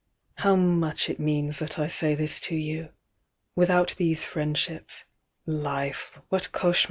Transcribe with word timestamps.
How 0.37 0.55
much 0.55 1.11
it 1.11 1.19
means 1.19 1.59
that 1.59 1.77
I 1.77 1.85
say 1.87 2.15
this 2.15 2.39
to 2.49 2.55
you 2.55 2.89
Without 3.55 3.93
these 3.99 4.23
friendships 4.23 5.05
life, 5.45 6.19
what 6.29 6.51
cauchemar!" 6.51 6.79